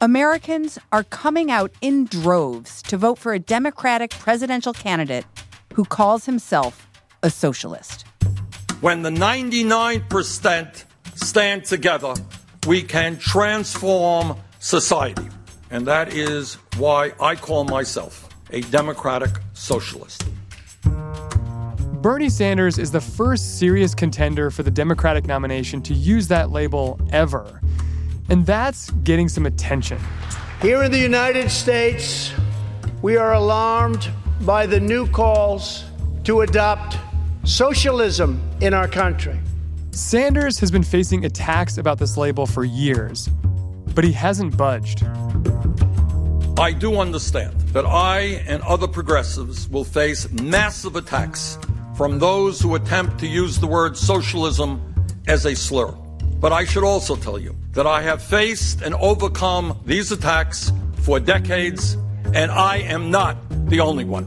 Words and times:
Americans 0.00 0.78
are 0.92 1.02
coming 1.02 1.50
out 1.50 1.72
in 1.80 2.04
droves 2.04 2.82
to 2.82 2.96
vote 2.96 3.18
for 3.18 3.32
a 3.32 3.38
Democratic 3.40 4.10
presidential 4.10 4.72
candidate 4.72 5.26
who 5.74 5.84
calls 5.84 6.24
himself 6.24 6.86
a 7.24 7.30
socialist. 7.30 8.06
When 8.80 9.02
the 9.02 9.10
99% 9.10 10.84
stand 11.16 11.64
together, 11.64 12.14
we 12.68 12.80
can 12.80 13.18
transform 13.18 14.36
society. 14.60 15.28
And 15.72 15.84
that 15.88 16.14
is 16.14 16.54
why 16.76 17.12
I 17.20 17.34
call 17.34 17.64
myself 17.64 18.28
a 18.50 18.60
democratic 18.60 19.30
socialist. 19.52 20.24
Bernie 22.02 22.30
Sanders 22.30 22.78
is 22.78 22.92
the 22.92 23.00
first 23.00 23.58
serious 23.58 23.96
contender 23.96 24.52
for 24.52 24.62
the 24.62 24.70
Democratic 24.70 25.26
nomination 25.26 25.82
to 25.82 25.92
use 25.92 26.28
that 26.28 26.52
label 26.52 27.00
ever. 27.10 27.60
And 28.28 28.44
that's 28.44 28.90
getting 29.04 29.28
some 29.28 29.46
attention. 29.46 29.98
Here 30.60 30.82
in 30.82 30.90
the 30.90 30.98
United 30.98 31.50
States, 31.50 32.32
we 33.00 33.16
are 33.16 33.32
alarmed 33.32 34.10
by 34.42 34.66
the 34.66 34.80
new 34.80 35.06
calls 35.06 35.84
to 36.24 36.42
adopt 36.42 36.98
socialism 37.44 38.40
in 38.60 38.74
our 38.74 38.88
country. 38.88 39.38
Sanders 39.92 40.58
has 40.60 40.70
been 40.70 40.82
facing 40.82 41.24
attacks 41.24 41.78
about 41.78 41.98
this 41.98 42.16
label 42.16 42.46
for 42.46 42.64
years, 42.64 43.28
but 43.94 44.04
he 44.04 44.12
hasn't 44.12 44.56
budged. 44.56 45.04
I 46.58 46.72
do 46.72 46.98
understand 46.98 47.58
that 47.72 47.86
I 47.86 48.42
and 48.46 48.62
other 48.62 48.88
progressives 48.88 49.68
will 49.68 49.84
face 49.84 50.28
massive 50.30 50.96
attacks 50.96 51.56
from 51.96 52.18
those 52.18 52.60
who 52.60 52.74
attempt 52.74 53.18
to 53.20 53.26
use 53.26 53.58
the 53.58 53.66
word 53.66 53.96
socialism 53.96 54.82
as 55.26 55.46
a 55.46 55.54
slur. 55.54 55.96
But 56.40 56.52
I 56.52 56.64
should 56.64 56.84
also 56.84 57.16
tell 57.16 57.38
you 57.38 57.56
that 57.72 57.86
I 57.86 58.02
have 58.02 58.22
faced 58.22 58.82
and 58.82 58.94
overcome 58.94 59.80
these 59.84 60.12
attacks 60.12 60.72
for 61.02 61.18
decades, 61.18 61.94
and 62.32 62.50
I 62.50 62.78
am 62.78 63.10
not 63.10 63.36
the 63.68 63.80
only 63.80 64.04
one. 64.04 64.26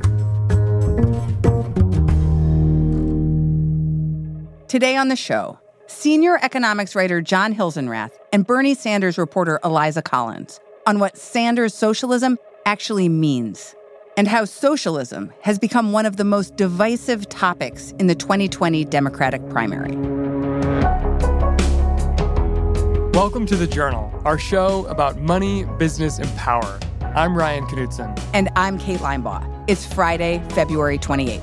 Today 4.67 4.95
on 4.95 5.08
the 5.08 5.16
show, 5.16 5.59
senior 5.88 6.38
economics 6.42 6.95
writer 6.95 7.22
Jon 7.22 7.54
Hilsenrath 7.54 8.12
and 8.34 8.45
Bernie 8.45 8.76
Sanders 8.76 9.17
reporter 9.17 9.59
Eliza 9.64 10.02
Collins 10.02 10.59
on 10.86 11.00
what 11.00 11.17
Sanders 11.17 11.73
socialism 11.73 12.38
actually 12.66 13.08
means 13.08 13.76
and 14.17 14.28
how 14.28 14.44
socialism 14.45 15.32
has 15.42 15.58
become 15.58 15.94
one 15.94 16.06
of 16.06 16.17
the 16.17 16.23
most 16.26 16.58
divisive 16.58 17.30
topics 17.30 17.92
in 18.00 18.08
the 18.08 18.16
2020 18.16 18.84
Democratic 18.86 19.48
primary. 19.50 20.20
Welcome 23.14 23.45
to 23.48 23.58
The 23.58 23.67
Journal, 23.67 24.09
our 24.23 24.40
show 24.40 24.86
about 24.86 25.20
money, 25.20 25.66
business, 25.78 26.17
and 26.17 26.34
power. 26.38 26.80
I'm 27.02 27.38
Ryan 27.38 27.66
Knutson. 27.66 28.17
And 28.33 28.48
I'm 28.55 28.80
Kate 28.80 29.02
Linebaugh. 29.02 29.66
It's 29.67 29.86
Friday, 29.86 30.42
February 30.52 30.98
28th. 30.98 31.42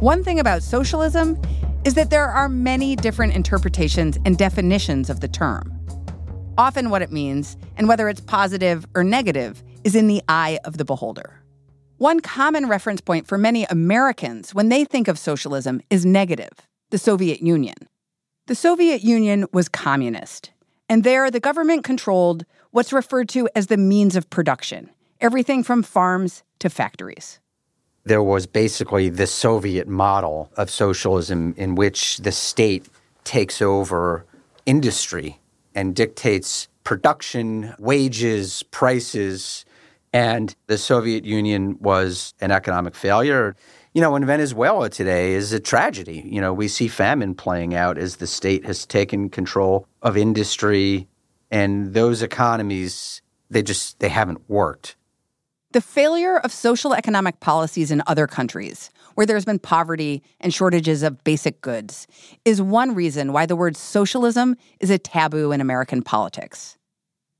One 0.00 0.22
thing 0.22 0.38
about 0.38 0.62
socialism 0.62 1.36
is 1.84 1.94
that 1.94 2.10
there 2.10 2.28
are 2.28 2.48
many 2.48 2.94
different 2.94 3.34
interpretations 3.34 4.16
and 4.24 4.38
definitions 4.38 5.10
of 5.10 5.18
the 5.18 5.28
term. 5.28 5.76
Often, 6.56 6.90
what 6.90 7.02
it 7.02 7.10
means, 7.10 7.56
and 7.76 7.88
whether 7.88 8.08
it's 8.08 8.20
positive 8.20 8.86
or 8.94 9.02
negative, 9.02 9.64
is 9.82 9.96
in 9.96 10.06
the 10.06 10.22
eye 10.28 10.60
of 10.64 10.78
the 10.78 10.84
beholder. 10.84 11.43
One 11.98 12.18
common 12.18 12.68
reference 12.68 13.00
point 13.00 13.28
for 13.28 13.38
many 13.38 13.64
Americans 13.66 14.52
when 14.52 14.68
they 14.68 14.84
think 14.84 15.06
of 15.06 15.16
socialism 15.18 15.80
is 15.90 16.04
negative 16.04 16.50
the 16.90 16.98
Soviet 16.98 17.40
Union. 17.40 17.76
The 18.46 18.54
Soviet 18.54 19.02
Union 19.02 19.46
was 19.52 19.68
communist, 19.68 20.50
and 20.88 21.04
there 21.04 21.30
the 21.30 21.40
government 21.40 21.84
controlled 21.84 22.44
what's 22.72 22.92
referred 22.92 23.28
to 23.30 23.48
as 23.54 23.68
the 23.68 23.76
means 23.76 24.16
of 24.16 24.28
production 24.28 24.90
everything 25.20 25.62
from 25.62 25.82
farms 25.82 26.42
to 26.58 26.68
factories. 26.68 27.38
There 28.04 28.22
was 28.22 28.46
basically 28.46 29.08
the 29.08 29.26
Soviet 29.26 29.88
model 29.88 30.50
of 30.56 30.70
socialism 30.70 31.54
in 31.56 31.76
which 31.76 32.18
the 32.18 32.32
state 32.32 32.86
takes 33.22 33.62
over 33.62 34.26
industry 34.66 35.40
and 35.74 35.94
dictates 35.94 36.68
production, 36.82 37.74
wages, 37.78 38.62
prices. 38.64 39.64
And 40.14 40.54
the 40.68 40.78
Soviet 40.78 41.24
Union 41.24 41.76
was 41.80 42.34
an 42.40 42.52
economic 42.52 42.94
failure. 42.94 43.56
You 43.94 44.00
know, 44.00 44.14
in 44.14 44.24
Venezuela 44.24 44.88
today 44.88 45.32
is 45.32 45.52
a 45.52 45.58
tragedy. 45.58 46.22
You 46.24 46.40
know, 46.40 46.52
we 46.52 46.68
see 46.68 46.86
famine 46.86 47.34
playing 47.34 47.74
out 47.74 47.98
as 47.98 48.16
the 48.16 48.28
state 48.28 48.64
has 48.64 48.86
taken 48.86 49.28
control 49.28 49.88
of 50.02 50.16
industry 50.16 51.08
and 51.50 51.94
those 51.94 52.22
economies 52.22 53.22
they 53.50 53.62
just 53.62 53.98
they 53.98 54.08
haven't 54.08 54.48
worked. 54.48 54.94
The 55.72 55.80
failure 55.80 56.38
of 56.38 56.52
social 56.52 56.94
economic 56.94 57.40
policies 57.40 57.90
in 57.90 58.00
other 58.06 58.28
countries, 58.28 58.90
where 59.16 59.26
there's 59.26 59.44
been 59.44 59.58
poverty 59.58 60.22
and 60.38 60.54
shortages 60.54 61.02
of 61.02 61.24
basic 61.24 61.60
goods, 61.60 62.06
is 62.44 62.62
one 62.62 62.94
reason 62.94 63.32
why 63.32 63.46
the 63.46 63.56
word 63.56 63.76
socialism 63.76 64.54
is 64.78 64.90
a 64.90 64.98
taboo 64.98 65.50
in 65.50 65.60
American 65.60 66.02
politics. 66.02 66.78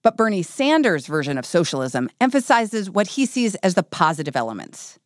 But 0.04 0.19
Bernie 0.19 0.42
Sanders' 0.42 1.06
version 1.06 1.38
of 1.38 1.47
socialism 1.47 2.10
emphasizes 2.20 2.91
what 2.91 3.06
he 3.06 3.25
sees 3.25 3.54
as 3.56 3.72
the 3.72 3.82
positive 3.82 4.37
elements. 4.37 4.98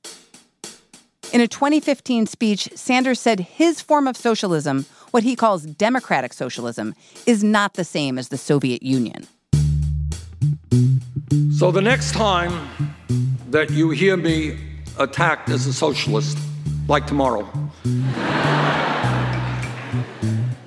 In 1.32 1.41
a 1.41 1.47
2015 1.47 2.26
speech, 2.26 2.69
Sanders 2.75 3.20
said 3.20 3.38
his 3.38 3.81
form 3.81 4.08
of 4.08 4.16
socialism, 4.16 4.87
what 5.12 5.22
he 5.22 5.37
calls 5.37 5.62
democratic 5.62 6.32
socialism, 6.32 6.97
is 7.26 7.44
not 7.44 7.75
the 7.75 7.84
same 7.84 8.19
as 8.19 8.31
the 8.31 8.37
Soviet 8.37 8.82
Union. 8.82 9.28
So 11.56 11.70
the 11.70 11.81
next 11.81 12.12
time 12.12 12.69
that 13.50 13.70
you 13.70 13.91
hear 13.91 14.16
me 14.16 14.58
attacked 14.98 15.48
as 15.48 15.64
a 15.69 15.72
socialist, 15.72 16.37
like 16.88 17.06
tomorrow, 17.06 17.48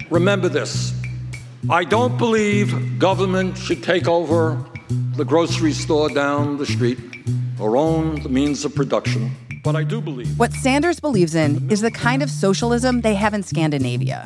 remember 0.09 0.47
this. 0.47 0.93
I 1.69 1.83
don't 1.83 2.17
believe 2.17 2.97
government 2.97 3.55
should 3.55 3.83
take 3.83 4.07
over 4.07 4.57
the 5.15 5.23
grocery 5.23 5.73
store 5.73 6.09
down 6.09 6.57
the 6.57 6.65
street 6.65 6.97
or 7.59 7.77
own 7.77 8.23
the 8.23 8.29
means 8.29 8.65
of 8.65 8.73
production. 8.73 9.31
But 9.63 9.75
I 9.75 9.83
do 9.83 10.01
believe. 10.01 10.39
What 10.39 10.53
Sanders 10.53 10.99
believes 10.99 11.35
in 11.35 11.69
is 11.69 11.81
the 11.81 11.91
kind 11.91 12.23
of 12.23 12.31
socialism 12.31 13.01
they 13.01 13.13
have 13.13 13.35
in 13.35 13.43
Scandinavia. 13.43 14.25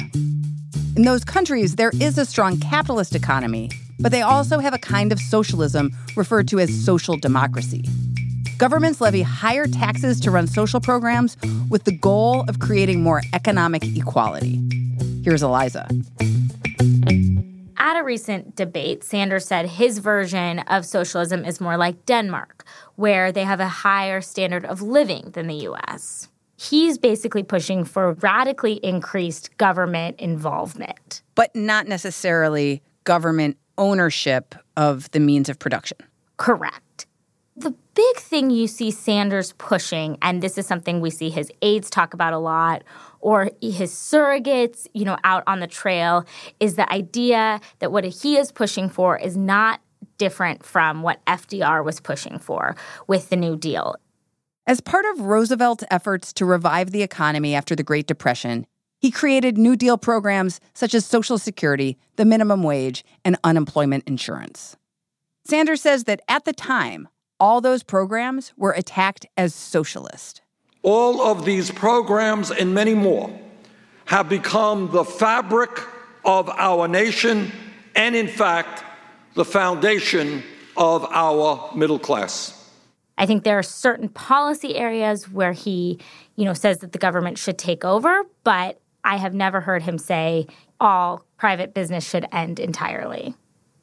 In 0.95 1.03
those 1.03 1.25
countries, 1.25 1.75
there 1.75 1.91
is 1.99 2.17
a 2.17 2.25
strong 2.25 2.57
capitalist 2.57 3.15
economy, 3.15 3.69
but 3.99 4.13
they 4.13 4.21
also 4.21 4.59
have 4.59 4.73
a 4.73 4.79
kind 4.79 5.11
of 5.11 5.19
socialism 5.19 5.91
referred 6.15 6.47
to 6.47 6.59
as 6.59 6.73
social 6.85 7.17
democracy. 7.17 7.83
Governments 8.57 9.01
levy 9.01 9.23
higher 9.23 9.67
taxes 9.67 10.21
to 10.21 10.31
run 10.31 10.47
social 10.47 10.79
programs 10.79 11.35
with 11.69 11.83
the 11.83 11.91
goal 11.91 12.45
of 12.47 12.59
creating 12.59 13.03
more 13.03 13.21
economic 13.33 13.83
equality. 13.83 14.61
Here's 15.25 15.43
Eliza. 15.43 15.89
At 17.85 17.97
a 17.97 18.03
recent 18.03 18.55
debate, 18.55 19.03
Sanders 19.03 19.45
said 19.45 19.67
his 19.67 19.99
version 19.99 20.57
of 20.57 20.87
socialism 20.87 21.45
is 21.45 21.61
more 21.61 21.77
like 21.77 22.03
Denmark, 22.07 22.65
where 22.95 23.31
they 23.31 23.43
have 23.43 23.59
a 23.59 23.67
higher 23.67 24.21
standard 24.21 24.65
of 24.65 24.81
living 24.81 25.29
than 25.33 25.45
the 25.45 25.67
US. 25.67 26.27
He's 26.57 26.97
basically 26.97 27.43
pushing 27.43 27.85
for 27.85 28.13
radically 28.13 28.79
increased 28.81 29.55
government 29.57 30.19
involvement. 30.19 31.21
But 31.35 31.55
not 31.55 31.87
necessarily 31.87 32.81
government 33.03 33.55
ownership 33.77 34.55
of 34.75 35.11
the 35.11 35.19
means 35.19 35.47
of 35.47 35.59
production. 35.59 35.99
Correct. 36.37 36.81
Big 37.95 38.17
thing 38.17 38.49
you 38.49 38.67
see 38.67 38.91
Sanders 38.91 39.53
pushing, 39.53 40.17
and 40.21 40.43
this 40.43 40.57
is 40.57 40.67
something 40.67 40.99
we 40.99 41.09
see 41.09 41.29
his 41.29 41.49
aides 41.61 41.89
talk 41.89 42.13
about 42.13 42.33
a 42.33 42.37
lot, 42.37 42.83
or 43.21 43.49
his 43.61 43.93
surrogates, 43.93 44.85
you 44.93 45.05
know, 45.05 45.17
out 45.23 45.43
on 45.47 45.61
the 45.61 45.67
trail, 45.67 46.25
is 46.59 46.75
the 46.75 46.91
idea 46.91 47.61
that 47.79 47.93
what 47.93 48.03
he 48.03 48.35
is 48.35 48.51
pushing 48.51 48.89
for 48.89 49.17
is 49.17 49.37
not 49.37 49.79
different 50.17 50.65
from 50.65 51.03
what 51.03 51.23
FDR 51.25 51.85
was 51.85 52.01
pushing 52.01 52.37
for 52.37 52.75
with 53.07 53.29
the 53.29 53.37
New 53.37 53.55
Deal. 53.55 53.95
As 54.67 54.81
part 54.81 55.05
of 55.05 55.21
Roosevelt's 55.21 55.85
efforts 55.89 56.33
to 56.33 56.45
revive 56.45 56.91
the 56.91 57.01
economy 57.01 57.55
after 57.55 57.77
the 57.77 57.83
Great 57.83 58.07
Depression, 58.07 58.65
he 58.99 59.09
created 59.09 59.57
New 59.57 59.77
Deal 59.77 59.97
programs 59.97 60.59
such 60.73 60.93
as 60.93 61.05
Social 61.05 61.37
Security, 61.37 61.97
the 62.17 62.25
minimum 62.25 62.61
wage, 62.61 63.05
and 63.23 63.37
unemployment 63.43 64.03
insurance. 64.05 64.75
Sanders 65.45 65.81
says 65.81 66.05
that 66.05 66.21
at 66.27 66.43
the 66.43 66.53
time, 66.53 67.07
all 67.39 67.61
those 67.61 67.83
programs 67.83 68.53
were 68.57 68.71
attacked 68.71 69.25
as 69.37 69.53
socialist. 69.53 70.41
All 70.81 71.21
of 71.21 71.45
these 71.45 71.71
programs 71.71 72.51
and 72.51 72.73
many 72.73 72.93
more 72.93 73.37
have 74.05 74.29
become 74.29 74.91
the 74.91 75.03
fabric 75.03 75.81
of 76.23 76.49
our 76.49 76.87
nation 76.87 77.51
and, 77.95 78.15
in 78.15 78.27
fact, 78.27 78.83
the 79.33 79.45
foundation 79.45 80.43
of 80.77 81.05
our 81.11 81.71
middle 81.75 81.99
class. 81.99 82.69
I 83.17 83.25
think 83.25 83.43
there 83.43 83.57
are 83.57 83.63
certain 83.63 84.09
policy 84.09 84.75
areas 84.75 85.29
where 85.29 85.53
he, 85.53 85.99
you 86.35 86.45
know, 86.45 86.53
says 86.53 86.79
that 86.79 86.91
the 86.91 86.99
government 86.99 87.37
should 87.37 87.57
take 87.57 87.85
over, 87.85 88.23
but 88.43 88.79
I 89.03 89.17
have 89.17 89.33
never 89.33 89.61
heard 89.61 89.83
him 89.83 89.97
say 89.97 90.47
all 90.79 91.25
private 91.37 91.73
business 91.73 92.07
should 92.07 92.25
end 92.31 92.59
entirely. 92.59 93.33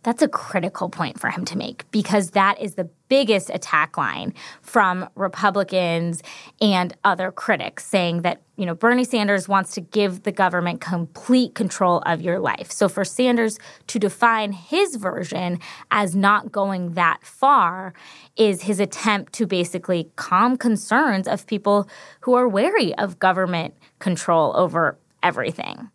That's 0.02 0.22
a 0.22 0.28
critical 0.28 0.88
point 0.88 1.20
for 1.20 1.31
him 1.31 1.44
to 1.44 1.56
make 1.56 1.88
because 1.93 2.32
that 2.32 2.60
is 2.60 2.75
the 2.75 2.90
biggest 3.08 3.50
attack 3.50 3.96
line 3.96 4.34
from 4.60 5.08
Republicans 5.14 6.22
and 6.60 6.96
other 7.04 7.31
critics 7.31 7.84
saying 7.84 8.22
that, 8.22 8.43
you 8.56 8.66
know, 8.66 8.75
Bernie 8.75 9.04
Sanders 9.04 9.49
wants 9.49 9.75
to 9.75 9.81
give 9.81 10.25
the 10.25 10.32
government 10.32 10.81
complete 10.81 11.54
control 11.54 12.02
of 12.04 12.20
your 12.20 12.40
life. 12.40 12.72
So 12.72 12.88
for 12.88 13.04
Sanders 13.04 13.58
to 13.88 14.00
define 14.00 14.50
his 14.52 14.96
version 14.96 15.60
as 15.93 16.16
not 16.16 16.50
going 16.50 16.94
that 16.94 17.19
far 17.22 17.94
is 18.37 18.62
his 18.62 18.81
attempt 18.81 19.32
to 19.34 19.46
basically 19.46 20.10
calm 20.16 20.56
concerns 20.56 21.28
of 21.28 21.46
people 21.46 21.88
who 22.22 22.34
are 22.34 22.49
wary 22.49 22.93
of 22.96 23.20
government 23.20 23.75
control 24.00 24.52
over 24.56 24.99
everything. 25.22 25.90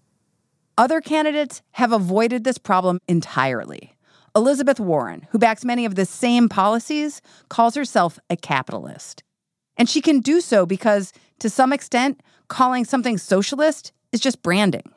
Other 0.77 1.01
candidates 1.01 1.62
have 1.71 1.92
avoided 1.92 2.44
this 2.44 2.59
problem 2.59 3.00
entirely. 3.07 3.97
Elizabeth 4.38 4.80
Warren, 4.80 5.25
who 5.31 5.39
backs 5.39 5.66
many 5.66 5.84
of 5.84 5.95
the 5.95 6.06
same 6.06 6.48
policies, 6.48 7.24
calls 7.50 7.74
herself 7.74 8.19
a 8.30 8.38
capitalist. 8.38 9.24
And 9.78 9.89
she 9.89 10.00
can 10.00 10.19
do 10.19 10.42
so 10.42 10.63
because, 10.68 11.12
to 11.39 11.50
some 11.50 11.74
extent, 11.74 12.22
calling 12.48 12.86
something 12.86 13.18
socialist 13.18 13.92
is 14.12 14.19
just 14.19 14.44
branding. 14.44 14.94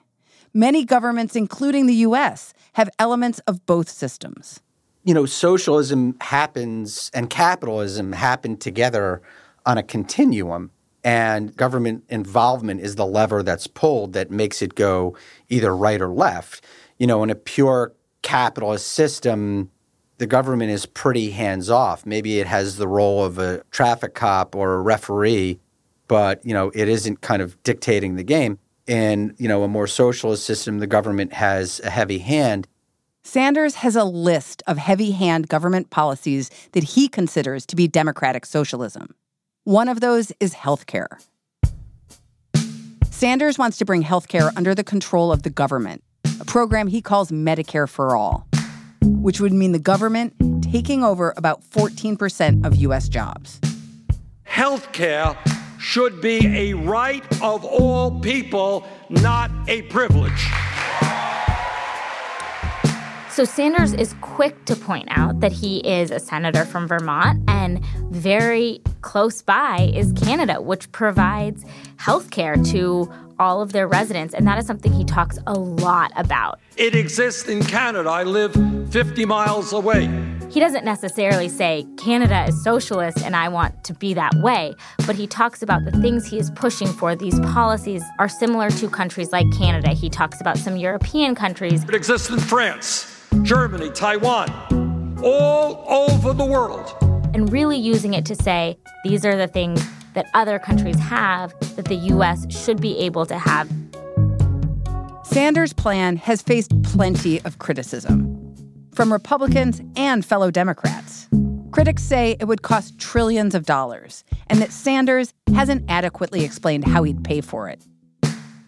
Many 0.52 0.84
governments, 0.84 1.36
including 1.36 1.86
the 1.86 1.94
US, 1.94 2.52
have 2.74 2.90
elements 2.98 3.38
of 3.46 3.64
both 3.64 3.88
systems. 3.88 4.60
You 5.04 5.14
know, 5.14 5.24
socialism 5.24 6.16
happens 6.20 7.10
and 7.14 7.30
capitalism 7.30 8.12
happen 8.12 8.58
together 8.58 9.22
on 9.64 9.78
a 9.78 9.82
continuum. 9.82 10.70
And 11.02 11.56
government 11.56 12.04
involvement 12.10 12.82
is 12.82 12.96
the 12.96 13.06
lever 13.06 13.42
that's 13.42 13.66
pulled 13.66 14.12
that 14.12 14.30
makes 14.30 14.60
it 14.60 14.74
go 14.74 15.16
either 15.48 15.74
right 15.74 16.02
or 16.02 16.08
left. 16.08 16.62
You 16.98 17.06
know, 17.06 17.22
in 17.22 17.30
a 17.30 17.34
pure 17.34 17.94
capitalist 18.22 18.88
system, 18.88 19.70
the 20.18 20.26
government 20.26 20.70
is 20.70 20.86
pretty 20.86 21.30
hands 21.30 21.70
off. 21.70 22.04
Maybe 22.04 22.40
it 22.40 22.46
has 22.46 22.76
the 22.76 22.86
role 22.86 23.24
of 23.24 23.38
a 23.38 23.62
traffic 23.70 24.14
cop 24.14 24.54
or 24.54 24.74
a 24.74 24.82
referee, 24.82 25.58
but 26.08 26.44
you 26.44 26.52
know, 26.52 26.70
it 26.74 26.88
isn't 26.88 27.22
kind 27.22 27.40
of 27.40 27.60
dictating 27.62 28.16
the 28.16 28.22
game. 28.22 28.58
In, 28.86 29.34
you 29.38 29.46
know, 29.46 29.62
a 29.62 29.68
more 29.68 29.86
socialist 29.86 30.44
system, 30.44 30.78
the 30.78 30.86
government 30.86 31.32
has 31.32 31.80
a 31.84 31.90
heavy 31.90 32.18
hand. 32.18 32.66
Sanders 33.22 33.76
has 33.76 33.94
a 33.94 34.04
list 34.04 34.62
of 34.66 34.78
heavy 34.78 35.12
hand 35.12 35.48
government 35.48 35.90
policies 35.90 36.50
that 36.72 36.82
he 36.82 37.08
considers 37.08 37.64
to 37.66 37.76
be 37.76 37.86
democratic 37.86 38.44
socialism. 38.44 39.14
One 39.64 39.88
of 39.88 40.00
those 40.00 40.32
is 40.40 40.54
health 40.54 40.86
care. 40.86 41.18
Sanders 43.10 43.58
wants 43.58 43.78
to 43.78 43.84
bring 43.84 44.02
health 44.02 44.28
care 44.28 44.50
under 44.56 44.74
the 44.74 44.82
control 44.82 45.30
of 45.30 45.44
the 45.44 45.50
government 45.50 46.02
a 46.40 46.44
program 46.44 46.88
he 46.88 47.02
calls 47.02 47.30
Medicare 47.30 47.88
for 47.88 48.16
All, 48.16 48.48
which 49.02 49.40
would 49.40 49.52
mean 49.52 49.72
the 49.72 49.78
government 49.78 50.34
taking 50.62 51.04
over 51.04 51.34
about 51.36 51.62
14% 51.70 52.64
of 52.64 52.76
U.S. 52.76 53.08
jobs. 53.08 53.60
Health 54.44 54.90
care 54.92 55.36
should 55.78 56.20
be 56.20 56.46
a 56.46 56.74
right 56.74 57.24
of 57.42 57.64
all 57.64 58.20
people, 58.20 58.86
not 59.08 59.50
a 59.68 59.82
privilege. 59.82 60.46
So 63.30 63.44
Sanders 63.44 63.92
is 63.92 64.14
quick 64.20 64.64
to 64.66 64.76
point 64.76 65.08
out 65.10 65.40
that 65.40 65.52
he 65.52 65.78
is 65.78 66.10
a 66.10 66.18
senator 66.18 66.64
from 66.64 66.88
Vermont, 66.88 67.42
and 67.48 67.82
very 68.10 68.82
close 69.02 69.40
by 69.40 69.90
is 69.94 70.12
Canada, 70.12 70.60
which 70.60 70.90
provides 70.92 71.64
health 71.96 72.30
care 72.30 72.56
to 72.56 73.10
all 73.40 73.62
of 73.62 73.72
their 73.72 73.88
residents. 73.88 74.34
And 74.34 74.46
that 74.46 74.58
is 74.58 74.66
something 74.66 74.92
he 74.92 75.04
talks 75.04 75.38
a 75.46 75.54
lot 75.54 76.12
about. 76.14 76.60
It 76.76 76.94
exists 76.94 77.48
in 77.48 77.64
Canada. 77.64 78.10
I 78.10 78.22
live 78.22 78.54
50 78.90 79.24
miles 79.24 79.72
away. 79.72 80.08
He 80.50 80.60
doesn't 80.60 80.84
necessarily 80.84 81.48
say 81.48 81.86
Canada 81.96 82.44
is 82.48 82.62
socialist 82.62 83.18
and 83.22 83.34
I 83.36 83.48
want 83.48 83.84
to 83.84 83.94
be 83.94 84.14
that 84.14 84.34
way, 84.34 84.74
but 85.06 85.14
he 85.14 85.26
talks 85.26 85.62
about 85.62 85.84
the 85.84 85.92
things 85.92 86.26
he 86.26 86.38
is 86.38 86.50
pushing 86.50 86.88
for. 86.88 87.14
These 87.14 87.38
policies 87.40 88.02
are 88.18 88.28
similar 88.28 88.68
to 88.70 88.90
countries 88.90 89.32
like 89.32 89.46
Canada. 89.56 89.90
He 89.90 90.10
talks 90.10 90.40
about 90.40 90.58
some 90.58 90.76
European 90.76 91.34
countries. 91.34 91.84
It 91.84 91.94
exists 91.94 92.30
in 92.30 92.40
France, 92.40 93.28
Germany, 93.42 93.90
Taiwan, 93.90 94.50
all 95.22 95.84
over 95.88 96.32
the 96.32 96.44
world. 96.44 96.94
And 97.32 97.52
really 97.52 97.78
using 97.78 98.14
it 98.14 98.26
to 98.26 98.34
say 98.34 98.76
these 99.04 99.24
are 99.24 99.36
the 99.36 99.46
things 99.46 99.88
that 100.14 100.26
other 100.34 100.58
countries 100.58 100.98
have 100.98 101.54
that 101.76 101.86
the 101.86 101.94
U.S. 101.94 102.46
should 102.52 102.80
be 102.80 102.98
able 102.98 103.26
to 103.26 103.38
have. 103.38 103.70
Sanders' 105.24 105.72
plan 105.72 106.16
has 106.16 106.42
faced 106.42 106.70
plenty 106.82 107.40
of 107.42 107.58
criticism 107.58 108.36
from 108.92 109.12
Republicans 109.12 109.80
and 109.96 110.24
fellow 110.24 110.50
Democrats. 110.50 111.28
Critics 111.70 112.02
say 112.02 112.36
it 112.40 112.46
would 112.46 112.62
cost 112.62 112.98
trillions 112.98 113.54
of 113.54 113.64
dollars 113.64 114.24
and 114.48 114.60
that 114.60 114.72
Sanders 114.72 115.32
hasn't 115.54 115.88
adequately 115.88 116.44
explained 116.44 116.84
how 116.84 117.04
he'd 117.04 117.22
pay 117.22 117.40
for 117.40 117.68
it. 117.68 117.86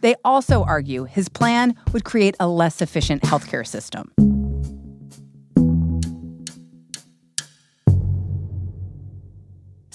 They 0.02 0.14
also 0.24 0.62
argue 0.64 1.04
his 1.04 1.28
plan 1.28 1.74
would 1.92 2.04
create 2.04 2.36
a 2.38 2.48
less 2.48 2.80
efficient 2.80 3.22
healthcare 3.22 3.66
system. 3.66 4.12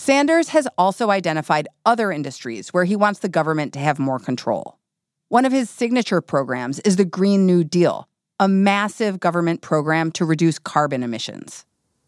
Sanders 0.07 0.47
has 0.47 0.69
also 0.77 1.09
identified 1.09 1.67
other 1.85 2.13
industries 2.13 2.69
where 2.69 2.85
he 2.85 2.95
wants 2.95 3.19
the 3.19 3.27
government 3.27 3.73
to 3.73 3.79
have 3.79 3.99
more 3.99 4.19
control. 4.19 4.79
One 5.27 5.43
of 5.43 5.51
his 5.51 5.69
signature 5.69 6.21
programs 6.21 6.79
is 6.79 6.95
the 6.95 7.03
Green 7.03 7.45
New 7.45 7.65
Deal, 7.65 8.07
a 8.39 8.47
massive 8.47 9.19
government 9.19 9.59
program 9.59 10.13
to 10.13 10.23
reduce 10.23 10.59
carbon 10.59 11.03
emissions. 11.03 11.65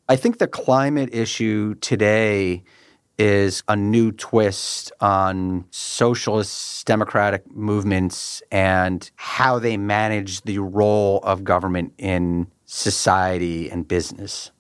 I 0.08 0.16
think 0.16 0.38
the 0.38 0.48
climate 0.48 1.10
issue 1.12 1.76
today 1.82 2.64
is 3.18 3.64
a 3.68 3.76
new 3.76 4.14
twist 4.14 4.94
on 5.02 5.66
socialist 5.70 6.88
democratic 6.88 7.54
movements 7.54 8.42
and 8.50 9.12
how 9.18 9.60
they 9.60 9.76
manage 9.76 10.44
the 10.44 10.60
role 10.60 11.20
of 11.24 11.44
government 11.44 11.96
in 11.98 12.48
society 12.64 13.70
and 13.70 13.86
business. 13.86 14.52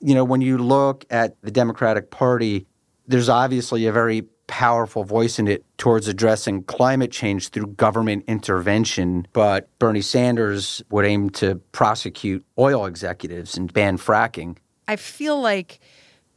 You 0.00 0.16
know, 0.16 0.24
when 0.24 0.40
you 0.40 0.58
look 0.58 1.04
at 1.10 1.40
the 1.42 1.52
Democratic 1.52 2.10
Party, 2.10 2.66
there's 3.08 3.28
obviously 3.28 3.86
a 3.86 3.92
very 3.92 4.22
powerful 4.46 5.04
voice 5.04 5.38
in 5.38 5.48
it 5.48 5.64
towards 5.76 6.08
addressing 6.08 6.62
climate 6.64 7.10
change 7.10 7.48
through 7.48 7.66
government 7.66 8.24
intervention. 8.26 9.26
But 9.32 9.68
Bernie 9.78 10.00
Sanders 10.02 10.82
would 10.90 11.04
aim 11.04 11.30
to 11.30 11.56
prosecute 11.72 12.44
oil 12.58 12.86
executives 12.86 13.56
and 13.56 13.72
ban 13.72 13.98
fracking. 13.98 14.56
I 14.86 14.96
feel 14.96 15.40
like 15.40 15.80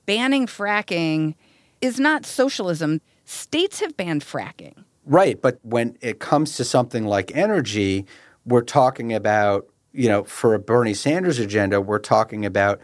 banning 0.05 0.47
fracking 0.47 1.35
is 1.79 1.99
not 1.99 2.25
socialism. 2.25 3.01
States 3.25 3.79
have 3.79 3.95
banned 3.95 4.23
fracking. 4.23 4.83
Right. 5.05 5.41
But 5.41 5.59
when 5.63 5.97
it 6.01 6.19
comes 6.19 6.57
to 6.57 6.63
something 6.63 7.05
like 7.05 7.35
energy, 7.35 8.05
we're 8.45 8.61
talking 8.61 9.13
about, 9.13 9.67
you 9.93 10.09
know, 10.09 10.23
for 10.23 10.53
a 10.53 10.59
Bernie 10.59 10.93
Sanders 10.93 11.39
agenda, 11.39 11.81
we're 11.81 11.99
talking 11.99 12.45
about 12.45 12.81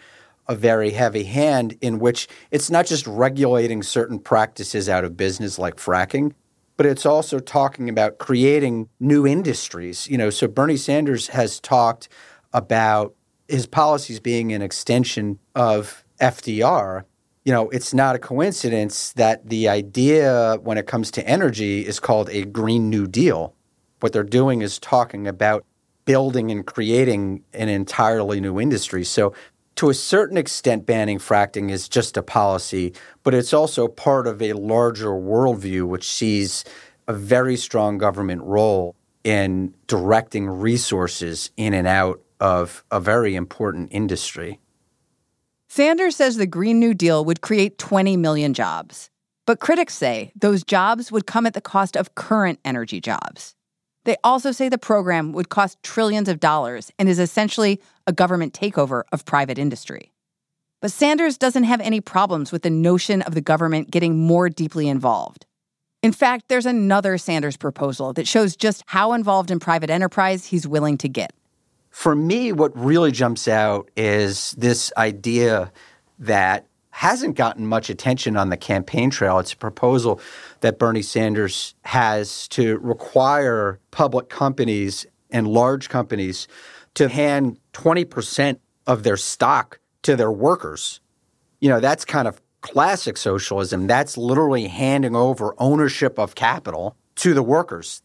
a 0.48 0.56
very 0.56 0.92
heavy 0.92 1.24
hand 1.24 1.78
in 1.82 2.00
which 2.00 2.28
it's 2.52 2.70
not 2.70 2.86
just 2.86 3.06
regulating 3.08 3.84
certain 3.84 4.20
practices 4.20 4.88
out 4.88 5.04
of 5.04 5.18
business 5.18 5.60
like 5.60 5.76
fracking, 5.76 6.34
but 6.78 6.86
it's 6.86 7.06
also 7.06 7.40
talking 7.40 7.90
about 7.90 8.18
creating 8.20 8.88
new 9.00 9.26
industries. 9.26 10.08
You 10.08 10.18
know, 10.18 10.30
so 10.30 10.48
Bernie 10.48 10.78
Sanders 10.78 11.30
has 11.30 11.60
talked 11.60 12.08
about 12.54 13.14
his 13.48 13.66
policies 13.66 14.20
being 14.20 14.54
an 14.54 14.62
extension 14.62 15.40
of 15.56 16.06
FDR. 16.22 17.04
You 17.46 17.54
know, 17.54 17.70
it's 17.70 17.94
not 17.94 18.16
a 18.16 18.20
coincidence 18.20 19.14
that 19.14 19.50
the 19.50 19.70
idea 19.70 20.58
when 20.62 20.78
it 20.78 20.86
comes 20.86 21.12
to 21.12 21.28
energy 21.28 21.86
is 21.86 22.00
called 22.00 22.30
a 22.30 22.44
Green 22.46 22.90
New 22.90 23.08
Deal. 23.08 23.54
What 24.00 24.14
they're 24.14 24.24
doing 24.24 24.62
is 24.62 24.80
talking 24.80 25.28
about 25.28 25.66
building 26.06 26.52
and 26.52 26.66
creating 26.66 27.44
an 27.54 27.70
entirely 27.70 28.40
new 28.40 28.60
industry. 28.60 29.04
So 29.04 29.34
to 29.78 29.90
a 29.90 29.94
certain 29.94 30.38
extent, 30.38 30.86
banning 30.86 31.20
fracking 31.20 31.70
is 31.72 31.88
just 31.88 32.18
a 32.18 32.24
policy, 32.24 32.94
but 33.24 33.34
it's 33.34 33.54
also 33.54 33.88
part 33.88 34.28
of 34.28 34.42
a 34.42 34.54
larger 34.54 35.10
worldview 35.12 35.88
which 35.88 36.10
sees 36.10 36.66
a 37.08 37.14
very 37.14 37.56
strong 37.56 37.98
government 37.98 38.42
role 38.44 38.96
in 39.24 39.74
directing 39.86 40.48
resources 40.48 41.52
in 41.58 41.74
and 41.74 41.88
out 41.88 42.22
of 42.40 42.84
a 42.92 43.00
very 43.00 43.36
important 43.36 43.90
industry. 43.92 44.60
Sanders 45.68 46.16
says 46.16 46.38
the 46.38 46.48
Green 46.48 46.80
New 46.80 46.94
Deal 46.94 47.24
would 47.26 47.42
create 47.42 47.78
20 47.78 48.18
million 48.18 48.54
jobs. 48.54 49.10
But 49.46 49.60
critics 49.60 49.94
say 49.94 50.32
those 50.36 50.64
jobs 50.64 51.12
would 51.12 51.28
come 51.28 51.46
at 51.46 51.54
the 51.54 51.62
cost 51.62 51.96
of 51.96 52.16
current 52.16 52.60
energy 52.66 53.00
jobs. 53.00 53.56
They 54.06 54.16
also 54.24 54.52
say 54.52 54.70
the 54.70 54.78
program 54.78 55.34
would 55.34 55.50
cost 55.50 55.84
trillions 55.84 56.30
of 56.30 56.40
dollars 56.40 56.92
and 56.98 57.10
is 57.10 57.20
essentially 57.20 57.82
a 58.08 58.14
government 58.14 58.54
takeover 58.54 59.04
of 59.12 59.26
private 59.26 59.60
industry. 59.60 60.12
But 60.82 60.92
Sanders 60.92 61.38
doesn't 61.38 61.66
have 61.66 61.82
any 61.82 62.02
problems 62.02 62.52
with 62.52 62.62
the 62.62 62.70
notion 62.70 63.22
of 63.24 63.34
the 63.34 63.42
government 63.42 63.92
getting 63.92 64.18
more 64.18 64.48
deeply 64.50 64.88
involved. 64.88 65.46
In 66.02 66.12
fact, 66.12 66.46
there's 66.48 66.66
another 66.66 67.18
Sanders 67.18 67.58
proposal 67.58 68.14
that 68.14 68.28
shows 68.28 68.56
just 68.56 68.84
how 68.86 69.14
involved 69.14 69.52
in 69.52 69.60
private 69.60 69.90
enterprise 69.90 70.46
he's 70.46 70.68
willing 70.68 70.98
to 71.00 71.10
get. 71.10 71.34
For 71.90 72.16
me, 72.16 72.52
what 72.52 72.78
really 72.78 73.12
jumps 73.12 73.48
out 73.48 73.90
is 73.98 74.52
this 74.52 74.94
idea 74.98 75.72
that 76.20 76.68
hasn't 76.92 77.36
gotten 77.36 77.66
much 77.66 77.90
attention 77.90 78.38
on 78.38 78.50
the 78.50 78.58
campaign 78.58 79.10
trail. 79.10 79.40
It's 79.40 79.54
a 79.54 79.58
proposal 79.58 80.20
that 80.62 80.80
Bernie 80.80 81.02
Sanders 81.02 81.76
has 81.84 82.48
to 82.50 82.78
require 82.80 83.80
public 83.92 84.30
companies 84.30 85.06
and 85.32 85.48
large 85.48 85.90
companies 85.90 86.48
to 86.96 87.10
hand 87.10 87.60
20% 87.74 88.60
of 88.86 89.04
their 89.04 89.18
stock 89.18 89.80
to 90.04 90.16
their 90.16 90.32
workers. 90.32 91.00
You 91.60 91.70
know, 91.70 91.80
that's 91.80 92.06
kind 92.06 92.28
of 92.28 92.42
classic 92.62 93.18
socialism. 93.18 93.88
That's 93.88 94.18
literally 94.18 94.68
handing 94.68 95.16
over 95.16 95.54
ownership 95.58 96.18
of 96.18 96.36
capital 96.36 96.96
to 97.16 97.34
the 97.34 97.44
workers. 97.44 98.02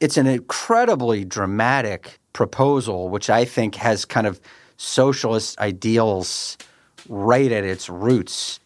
It's 0.00 0.16
an 0.16 0.26
incredibly 0.26 1.24
dramatic 1.24 2.18
proposal, 2.32 3.08
which 3.08 3.28
I 3.28 3.44
think 3.44 3.74
has 3.76 4.04
kind 4.04 4.26
of 4.26 4.40
socialist 4.76 5.58
ideals 5.58 6.56
right 7.08 7.50
at 7.52 7.64
its 7.64 7.88
roots. 7.88 8.60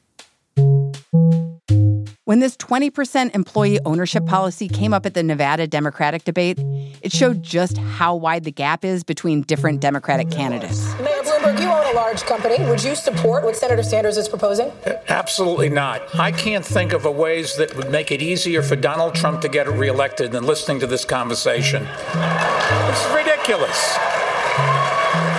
When 2.27 2.41
this 2.41 2.57
20% 2.57 3.35
employee 3.35 3.79
ownership 3.85 4.25
policy 4.25 4.67
came 4.67 4.95
up 4.95 5.05
at 5.05 5.13
the 5.13 5.23
Nevada 5.23 5.67
Democratic 5.67 6.25
debate, 6.25 6.59
it 7.03 7.13
showed 7.13 7.43
just 7.43 7.77
how 7.77 8.17
wide 8.17 8.45
the 8.45 8.51
gap 8.51 8.83
is 8.83 9.05
between 9.05 9.43
different 9.43 9.81
Democratic 9.81 10.31
candidates. 10.31 10.87
Mayor 11.01 11.23
Bloomberg, 11.23 11.61
you 11.61 11.69
own 11.69 11.87
a 11.87 11.93
large 11.95 12.23
company. 12.23 12.65
Would 12.65 12.83
you 12.83 12.95
support 12.95 13.45
what 13.45 13.57
Senator 13.57 13.83
Sanders 13.83 14.17
is 14.17 14.27
proposing? 14.27 14.69
Uh, 14.87 14.95
absolutely 15.09 15.69
not. 15.69 16.03
I 16.19 16.33
can't 16.33 16.65
think 16.65 16.95
of 16.95 17.05
a 17.05 17.11
ways 17.11 17.57
that 17.57 17.77
would 17.77 17.91
make 17.91 18.11
it 18.11 18.23
easier 18.23 18.63
for 18.63 18.75
Donald 18.75 19.15
Trump 19.15 19.43
to 19.43 19.49
get 19.51 19.69
reelected 19.69 20.33
than 20.33 20.45
listening 20.45 20.81
to 20.81 20.87
this 20.87 21.05
conversation. 21.05 21.87
It's 22.15 23.15
ridiculous. 23.15 24.24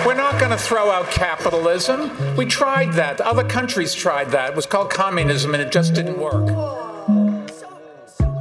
We're 0.06 0.14
not 0.14 0.38
going 0.38 0.52
to 0.52 0.56
throw 0.56 0.88
out 0.88 1.10
capitalism. 1.10 2.36
We 2.36 2.46
tried 2.46 2.92
that. 2.92 3.20
Other 3.20 3.42
countries 3.42 3.92
tried 3.92 4.30
that. 4.30 4.50
It 4.50 4.54
was 4.54 4.64
called 4.64 4.88
communism, 4.88 5.52
and 5.52 5.60
it 5.60 5.72
just 5.72 5.94
didn't 5.94 6.20
work. 6.20 6.48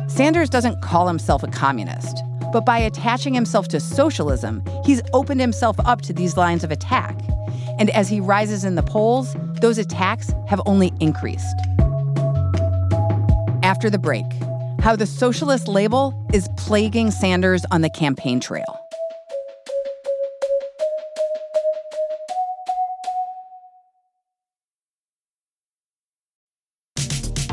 Sanders 0.08 0.48
doesn't 0.48 0.84
call 0.84 1.08
himself 1.08 1.42
a 1.42 1.48
communist, 1.48 2.22
but 2.54 2.68
by 2.68 2.78
attaching 2.78 3.34
himself 3.34 3.68
to 3.70 3.80
socialism, 3.80 4.64
he's 4.86 5.02
opened 5.12 5.42
himself 5.42 5.76
up 5.86 6.04
to 6.04 6.14
these 6.14 6.38
lines 6.38 6.64
of 6.64 6.70
attack. 6.70 7.20
And 7.80 7.90
as 7.90 8.10
he 8.10 8.20
rises 8.20 8.64
in 8.64 8.76
the 8.76 8.84
polls, 8.84 9.36
those 9.60 9.80
attacks 9.80 10.32
have 10.48 10.62
only 10.68 10.94
increased. 11.00 11.58
After 13.64 13.90
the 13.90 13.98
break, 13.98 14.28
how 14.82 14.96
the 14.96 15.08
socialist 15.08 15.68
label 15.68 16.14
is 16.32 16.48
plaguing 16.58 17.10
Sanders 17.10 17.66
on 17.72 17.82
the 17.82 17.90
campaign 17.90 18.40
trail. 18.40 18.85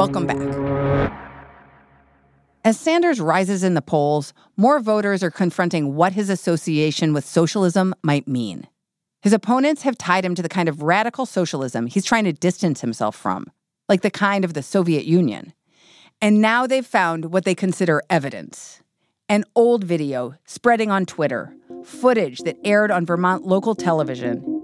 Welcome 0.00 0.26
back. 0.26 1.12
As 2.64 2.80
Sanders 2.80 3.20
rises 3.20 3.62
in 3.62 3.74
the 3.74 3.82
polls, 3.82 4.32
more 4.56 4.80
voters 4.80 5.22
are 5.22 5.30
confronting 5.30 5.94
what 5.94 6.14
his 6.14 6.30
association 6.30 7.12
with 7.12 7.26
socialism 7.26 7.94
might 8.02 8.26
mean. 8.26 8.66
His 9.20 9.34
opponents 9.34 9.82
have 9.82 9.98
tied 9.98 10.24
him 10.24 10.34
to 10.36 10.40
the 10.40 10.48
kind 10.48 10.70
of 10.70 10.80
radical 10.80 11.26
socialism 11.26 11.86
he's 11.86 12.06
trying 12.06 12.24
to 12.24 12.32
distance 12.32 12.80
himself 12.80 13.14
from, 13.14 13.48
like 13.90 14.00
the 14.00 14.10
kind 14.10 14.42
of 14.42 14.54
the 14.54 14.62
Soviet 14.62 15.04
Union. 15.04 15.52
And 16.22 16.40
now 16.40 16.66
they've 16.66 16.86
found 16.86 17.26
what 17.26 17.44
they 17.44 17.54
consider 17.54 18.00
evidence 18.08 18.82
an 19.28 19.44
old 19.54 19.84
video 19.84 20.34
spreading 20.46 20.90
on 20.90 21.04
Twitter, 21.04 21.54
footage 21.84 22.38
that 22.44 22.56
aired 22.64 22.90
on 22.90 23.04
Vermont 23.04 23.46
local 23.46 23.74
television 23.74 24.59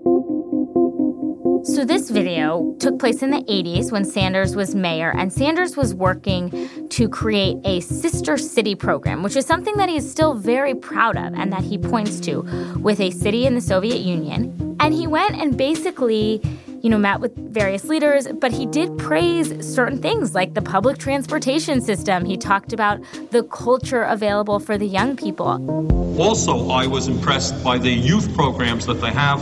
so, 1.66 1.84
this 1.84 2.10
video 2.10 2.76
took 2.78 3.00
place 3.00 3.22
in 3.22 3.30
the 3.30 3.42
80s 3.42 3.90
when 3.90 4.04
Sanders 4.04 4.54
was 4.54 4.76
mayor, 4.76 5.10
and 5.10 5.32
Sanders 5.32 5.76
was 5.76 5.92
working 5.94 6.88
to 6.90 7.08
create 7.08 7.56
a 7.64 7.80
sister 7.80 8.38
city 8.38 8.76
program, 8.76 9.24
which 9.24 9.34
is 9.34 9.46
something 9.46 9.76
that 9.76 9.88
he 9.88 9.96
is 9.96 10.08
still 10.08 10.34
very 10.34 10.76
proud 10.76 11.16
of 11.16 11.34
and 11.34 11.52
that 11.52 11.64
he 11.64 11.76
points 11.76 12.20
to 12.20 12.42
with 12.78 13.00
a 13.00 13.10
city 13.10 13.46
in 13.46 13.56
the 13.56 13.60
Soviet 13.60 13.98
Union. 13.98 14.76
And 14.78 14.94
he 14.94 15.08
went 15.08 15.34
and 15.34 15.56
basically 15.56 16.40
you 16.82 16.90
know, 16.90 16.98
met 16.98 17.18
with 17.18 17.34
various 17.36 17.84
leaders, 17.86 18.28
but 18.28 18.52
he 18.52 18.64
did 18.66 18.96
praise 18.96 19.52
certain 19.74 20.00
things 20.00 20.36
like 20.36 20.54
the 20.54 20.62
public 20.62 20.98
transportation 20.98 21.80
system. 21.80 22.24
He 22.24 22.36
talked 22.36 22.72
about 22.72 23.00
the 23.32 23.42
culture 23.42 24.02
available 24.02 24.60
for 24.60 24.78
the 24.78 24.86
young 24.86 25.16
people. 25.16 26.20
Also, 26.20 26.68
I 26.68 26.86
was 26.86 27.08
impressed 27.08 27.64
by 27.64 27.78
the 27.78 27.90
youth 27.90 28.32
programs 28.36 28.86
that 28.86 29.00
they 29.00 29.10
have. 29.10 29.40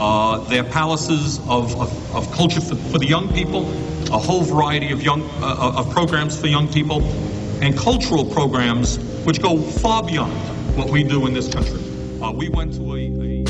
Uh, 0.00 0.38
their 0.48 0.62
palaces 0.62 1.38
of, 1.48 1.74
of, 1.80 2.14
of 2.14 2.30
culture 2.32 2.60
for, 2.60 2.76
for, 2.76 2.98
the 2.98 3.06
young 3.06 3.28
people, 3.32 3.68
a 4.12 4.18
whole 4.18 4.42
variety 4.42 4.92
of 4.92 5.02
young 5.02 5.22
uh, 5.42 5.72
of 5.76 5.90
programs 5.90 6.40
for 6.40 6.46
young 6.46 6.68
people, 6.68 7.02
and 7.60 7.76
cultural 7.76 8.24
programs 8.24 8.98
which 9.24 9.42
go 9.42 9.58
far 9.58 10.04
beyond 10.04 10.32
what 10.76 10.88
we 10.88 11.02
do 11.02 11.26
in 11.26 11.34
this 11.34 11.52
country. 11.52 11.82
Uh, 12.22 12.30
we 12.30 12.48
went 12.48 12.72
to 12.74 12.94
a, 12.94 13.10
a 13.22 13.44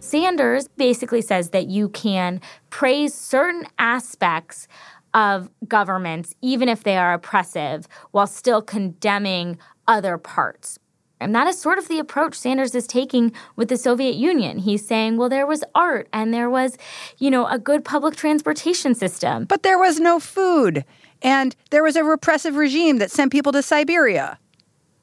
Sanders 0.00 0.68
basically 0.76 1.22
says 1.22 1.50
that 1.50 1.68
you 1.68 1.88
can 1.88 2.40
praise 2.70 3.14
certain 3.14 3.66
aspects 3.78 4.68
of 5.14 5.48
governments, 5.66 6.34
even 6.42 6.68
if 6.68 6.82
they 6.82 6.96
are 6.96 7.14
oppressive, 7.14 7.86
while 8.10 8.26
still 8.26 8.60
condemning 8.60 9.58
other 9.86 10.18
parts. 10.18 10.78
And 11.20 11.34
that 11.34 11.46
is 11.46 11.58
sort 11.58 11.78
of 11.78 11.88
the 11.88 11.98
approach 11.98 12.34
Sanders 12.34 12.74
is 12.74 12.86
taking 12.86 13.32
with 13.56 13.68
the 13.68 13.76
Soviet 13.76 14.16
Union. 14.16 14.58
He's 14.58 14.86
saying, 14.86 15.16
well, 15.16 15.28
there 15.28 15.46
was 15.46 15.64
art 15.74 16.08
and 16.12 16.34
there 16.34 16.50
was, 16.50 16.76
you 17.18 17.30
know, 17.30 17.46
a 17.46 17.58
good 17.58 17.84
public 17.84 18.16
transportation 18.16 18.94
system. 18.94 19.44
But 19.44 19.62
there 19.62 19.78
was 19.78 20.00
no 20.00 20.18
food. 20.18 20.84
And 21.22 21.56
there 21.70 21.82
was 21.82 21.96
a 21.96 22.04
repressive 22.04 22.56
regime 22.56 22.98
that 22.98 23.10
sent 23.10 23.32
people 23.32 23.52
to 23.52 23.62
Siberia. 23.62 24.38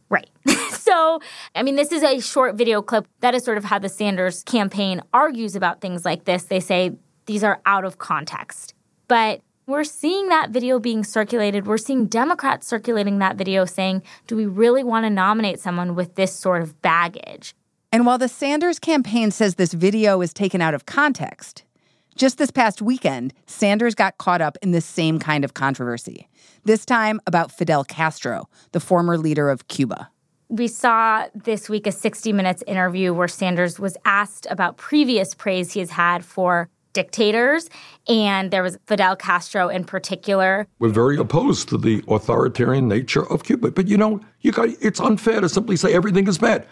Right. 0.10 0.30
so, 0.72 1.22
I 1.56 1.64
mean, 1.64 1.76
this 1.76 1.92
is 1.92 2.04
a 2.04 2.20
short 2.20 2.56
video 2.56 2.82
clip. 2.82 3.08
That 3.22 3.34
is 3.34 3.44
sort 3.44 3.58
of 3.58 3.64
how 3.64 3.80
the 3.80 3.90
Sanders 3.90 4.44
campaign 4.44 5.02
argues 5.14 5.56
about 5.56 5.82
things 5.82 6.04
like 6.04 6.26
this. 6.26 6.44
They 6.44 6.60
say 6.60 6.92
these 7.26 7.44
are 7.44 7.62
out 7.66 7.86
of 7.86 7.98
context. 7.98 8.74
But 9.08 9.42
we're 9.72 9.84
seeing 9.86 10.28
that 10.28 10.52
video 10.52 10.80
being 10.80 11.04
circulated. 11.04 11.66
We're 11.66 11.78
seeing 11.78 12.06
Democrats 12.06 12.68
circulating 12.68 13.20
that 13.20 13.38
video 13.38 13.66
saying, 13.66 14.04
do 14.28 14.36
we 14.36 14.46
really 14.46 14.84
want 14.84 15.06
to 15.06 15.10
nominate 15.10 15.60
someone 15.60 15.96
with 15.96 16.16
this 16.16 16.36
sort 16.36 16.62
of 16.62 16.82
baggage? 16.82 17.56
And 17.92 18.06
while 18.06 18.18
the 18.18 18.28
Sanders 18.28 18.80
campaign 18.80 19.32
says 19.32 19.56
this 19.56 19.74
video 19.74 20.22
is 20.22 20.34
taken 20.34 20.62
out 20.62 20.74
of 20.74 20.86
context, 20.86 21.64
just 22.16 22.38
this 22.38 22.52
past 22.52 22.82
weekend, 22.82 23.34
Sanders 23.46 23.96
got 23.96 24.18
caught 24.18 24.42
up 24.42 24.58
in 24.62 24.72
the 24.72 24.82
same 24.82 25.20
kind 25.20 25.46
of 25.46 25.54
controversy, 25.54 26.28
this 26.66 26.86
time 26.86 27.22
about 27.26 27.52
Fidel 27.52 27.84
Castro, 27.86 28.50
the 28.74 28.80
former 28.80 29.18
leader 29.18 29.50
of 29.50 29.68
Cuba. 29.68 30.10
We 30.50 30.68
saw 30.68 31.28
this 31.34 31.70
week 31.70 31.88
a 31.88 31.94
60 31.94 32.34
Minutes 32.34 32.62
interview 32.68 33.14
where 33.14 33.30
Sanders 33.30 33.80
was 33.80 33.96
asked 34.04 34.46
about 34.50 34.76
previous 34.76 35.34
praise 35.34 35.72
he 35.72 35.80
has 35.80 35.92
had 35.92 36.26
for 36.26 36.70
dictators, 36.94 37.70
and 38.08 38.52
there 38.52 38.64
was 38.64 38.78
Fidel 38.86 39.16
Castro 39.16 39.70
in 39.70 39.84
particular. 39.84 40.68
We're 40.80 40.90
very 40.90 41.18
opposed 41.18 41.70
to 41.70 41.78
the 41.78 42.04
authoritarian 42.08 42.88
nature 42.88 43.30
of 43.32 43.44
Cuba, 43.44 43.72
but 43.72 43.88
you 43.88 43.98
know, 43.98 44.22
you 44.42 44.52
got 44.52 44.70
it's 44.82 45.00
unfair 45.00 45.42
to 45.42 45.50
simply 45.50 45.76
say 45.76 45.94
everything 45.94 46.28
is 46.28 46.38
bad. 46.38 46.68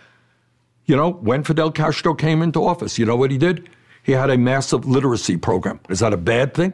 You 0.86 0.96
know, 0.96 1.12
when 1.12 1.44
Fidel 1.44 1.72
Castro 1.72 2.14
came 2.14 2.42
into 2.42 2.66
office, 2.66 2.98
you 2.98 3.06
know 3.06 3.16
what 3.16 3.32
he 3.32 3.38
did? 3.38 3.70
He 4.02 4.14
had 4.14 4.30
a 4.30 4.38
massive 4.38 4.86
literacy 4.86 5.38
program. 5.38 5.80
Is 5.90 6.00
that 6.00 6.14
a 6.14 6.18
bad 6.18 6.54
thing? 6.54 6.74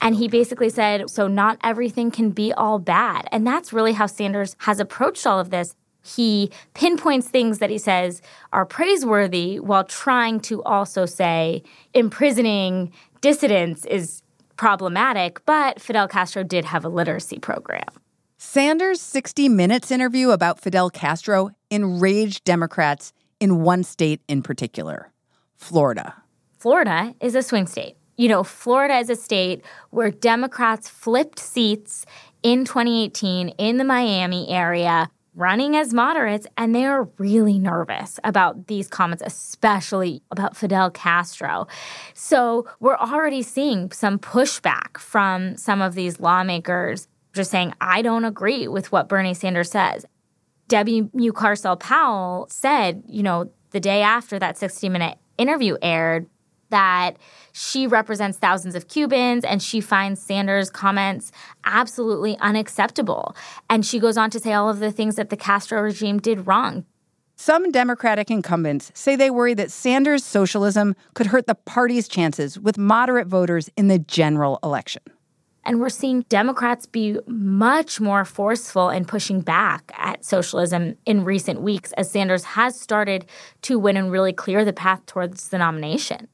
and 0.00 0.16
he 0.16 0.28
basically 0.28 0.68
said, 0.68 1.08
so 1.10 1.28
not 1.28 1.58
everything 1.62 2.10
can 2.10 2.30
be 2.30 2.52
all 2.52 2.78
bad. 2.78 3.28
And 3.30 3.46
that's 3.46 3.72
really 3.72 3.92
how 3.92 4.06
Sanders 4.06 4.56
has 4.58 4.80
approached 4.80 5.26
all 5.26 5.38
of 5.38 5.50
this. 5.50 5.76
He 6.02 6.50
pinpoints 6.74 7.28
things 7.28 7.58
that 7.58 7.70
he 7.70 7.78
says 7.78 8.22
are 8.52 8.64
praiseworthy 8.64 9.60
while 9.60 9.84
trying 9.84 10.40
to 10.40 10.62
also 10.62 11.06
say 11.06 11.62
imprisoning 11.94 12.92
dissidents 13.20 13.84
is 13.84 14.22
problematic, 14.56 15.44
but 15.46 15.80
Fidel 15.80 16.08
Castro 16.08 16.42
did 16.42 16.64
have 16.64 16.84
a 16.84 16.88
literacy 16.88 17.38
program. 17.38 17.88
Sanders' 18.36 19.00
60 19.00 19.48
Minutes 19.48 19.90
interview 19.90 20.30
about 20.30 20.58
Fidel 20.58 20.90
Castro 20.90 21.50
enraged 21.70 22.44
Democrats 22.44 23.12
in 23.38 23.62
one 23.62 23.82
state 23.82 24.20
in 24.28 24.42
particular 24.42 25.12
Florida. 25.56 26.14
Florida 26.58 27.14
is 27.20 27.34
a 27.34 27.42
swing 27.42 27.66
state. 27.66 27.96
You 28.16 28.28
know, 28.28 28.44
Florida 28.44 28.98
is 28.98 29.08
a 29.08 29.16
state 29.16 29.64
where 29.90 30.10
Democrats 30.10 30.88
flipped 30.88 31.38
seats 31.38 32.04
in 32.42 32.64
2018 32.64 33.48
in 33.50 33.76
the 33.78 33.84
Miami 33.84 34.48
area, 34.50 35.10
running 35.34 35.76
as 35.76 35.94
moderates, 35.94 36.46
and 36.56 36.74
they 36.74 36.84
are 36.84 37.08
really 37.18 37.58
nervous 37.58 38.18
about 38.24 38.66
these 38.66 38.88
comments, 38.88 39.22
especially 39.24 40.22
about 40.30 40.56
Fidel 40.56 40.90
Castro. 40.90 41.66
So 42.14 42.66
we're 42.80 42.96
already 42.96 43.42
seeing 43.42 43.92
some 43.92 44.18
pushback 44.18 44.98
from 44.98 45.56
some 45.56 45.80
of 45.80 45.94
these 45.94 46.20
lawmakers 46.20 47.08
just 47.32 47.50
saying, 47.50 47.74
I 47.80 48.02
don't 48.02 48.24
agree 48.24 48.66
with 48.68 48.90
what 48.92 49.08
Bernie 49.08 49.34
Sanders 49.34 49.70
says. 49.70 50.04
Debbie 50.68 51.02
Mucarsel 51.02 51.78
Powell 51.78 52.46
said, 52.50 53.02
you 53.06 53.22
know, 53.22 53.50
the 53.70 53.80
day 53.80 54.02
after 54.02 54.38
that 54.38 54.58
60 54.58 54.88
minute 54.88 55.18
interview 55.38 55.76
aired, 55.80 56.26
that 56.70 57.16
she 57.52 57.86
represents 57.86 58.38
thousands 58.38 58.74
of 58.74 58.88
Cubans 58.88 59.44
and 59.44 59.62
she 59.62 59.80
finds 59.80 60.20
Sanders' 60.20 60.70
comments 60.70 61.32
absolutely 61.64 62.36
unacceptable. 62.38 63.36
And 63.68 63.84
she 63.84 63.98
goes 63.98 64.16
on 64.16 64.30
to 64.30 64.40
say 64.40 64.52
all 64.52 64.68
of 64.68 64.78
the 64.78 64.92
things 64.92 65.16
that 65.16 65.30
the 65.30 65.36
Castro 65.36 65.80
regime 65.82 66.18
did 66.18 66.46
wrong. 66.46 66.84
Some 67.36 67.72
Democratic 67.72 68.30
incumbents 68.30 68.92
say 68.94 69.16
they 69.16 69.30
worry 69.30 69.54
that 69.54 69.70
Sanders' 69.70 70.24
socialism 70.24 70.94
could 71.14 71.28
hurt 71.28 71.46
the 71.46 71.54
party's 71.54 72.06
chances 72.06 72.58
with 72.58 72.76
moderate 72.76 73.26
voters 73.26 73.70
in 73.78 73.88
the 73.88 73.98
general 73.98 74.58
election. 74.62 75.02
And 75.64 75.80
we're 75.80 75.88
seeing 75.88 76.22
Democrats 76.22 76.86
be 76.86 77.18
much 77.26 78.00
more 78.00 78.24
forceful 78.24 78.90
in 78.90 79.04
pushing 79.04 79.40
back 79.40 79.90
at 79.96 80.24
socialism 80.24 80.96
in 81.06 81.24
recent 81.24 81.60
weeks 81.62 81.92
as 81.92 82.10
Sanders 82.10 82.44
has 82.44 82.78
started 82.78 83.26
to 83.62 83.78
win 83.78 83.96
and 83.96 84.10
really 84.10 84.32
clear 84.32 84.64
the 84.64 84.72
path 84.72 85.04
towards 85.06 85.48
the 85.48 85.58
nomination. 85.58 86.28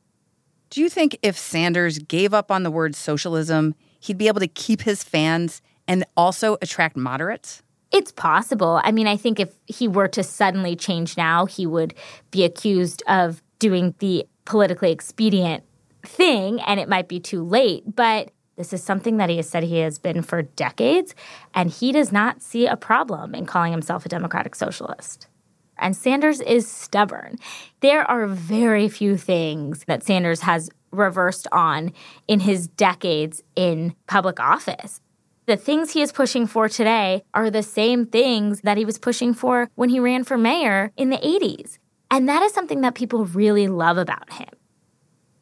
Do 0.70 0.80
you 0.80 0.88
think 0.88 1.18
if 1.22 1.38
Sanders 1.38 1.98
gave 1.98 2.34
up 2.34 2.50
on 2.50 2.62
the 2.62 2.70
word 2.70 2.94
socialism, 2.94 3.74
he'd 4.00 4.18
be 4.18 4.28
able 4.28 4.40
to 4.40 4.48
keep 4.48 4.82
his 4.82 5.04
fans 5.04 5.62
and 5.86 6.04
also 6.16 6.56
attract 6.60 6.96
moderates? 6.96 7.62
It's 7.92 8.10
possible. 8.10 8.80
I 8.82 8.90
mean, 8.90 9.06
I 9.06 9.16
think 9.16 9.38
if 9.38 9.50
he 9.66 9.86
were 9.86 10.08
to 10.08 10.22
suddenly 10.22 10.74
change 10.74 11.16
now, 11.16 11.46
he 11.46 11.66
would 11.66 11.94
be 12.30 12.44
accused 12.44 13.02
of 13.06 13.42
doing 13.58 13.94
the 14.00 14.26
politically 14.44 14.90
expedient 14.90 15.62
thing, 16.02 16.60
and 16.60 16.80
it 16.80 16.88
might 16.88 17.08
be 17.08 17.20
too 17.20 17.44
late. 17.44 17.84
But 17.94 18.32
this 18.56 18.72
is 18.72 18.82
something 18.82 19.18
that 19.18 19.30
he 19.30 19.36
has 19.36 19.48
said 19.48 19.62
he 19.62 19.78
has 19.78 19.98
been 19.98 20.22
for 20.22 20.42
decades, 20.42 21.14
and 21.54 21.70
he 21.70 21.92
does 21.92 22.10
not 22.10 22.42
see 22.42 22.66
a 22.66 22.76
problem 22.76 23.34
in 23.34 23.46
calling 23.46 23.72
himself 23.72 24.04
a 24.04 24.08
democratic 24.08 24.54
socialist. 24.54 25.28
And 25.78 25.96
Sanders 25.96 26.40
is 26.40 26.70
stubborn. 26.70 27.36
There 27.80 28.08
are 28.10 28.26
very 28.26 28.88
few 28.88 29.16
things 29.16 29.84
that 29.86 30.02
Sanders 30.02 30.40
has 30.40 30.70
reversed 30.90 31.46
on 31.52 31.92
in 32.26 32.40
his 32.40 32.68
decades 32.68 33.42
in 33.54 33.94
public 34.06 34.40
office. 34.40 35.00
The 35.46 35.56
things 35.56 35.92
he 35.92 36.02
is 36.02 36.10
pushing 36.10 36.46
for 36.46 36.68
today 36.68 37.22
are 37.32 37.50
the 37.50 37.62
same 37.62 38.06
things 38.06 38.62
that 38.62 38.76
he 38.76 38.84
was 38.84 38.98
pushing 38.98 39.32
for 39.32 39.70
when 39.76 39.90
he 39.90 40.00
ran 40.00 40.24
for 40.24 40.36
mayor 40.36 40.92
in 40.96 41.10
the 41.10 41.18
80s. 41.18 41.78
And 42.10 42.28
that 42.28 42.42
is 42.42 42.52
something 42.52 42.80
that 42.80 42.94
people 42.94 43.26
really 43.26 43.68
love 43.68 43.98
about 43.98 44.32
him. 44.32 44.48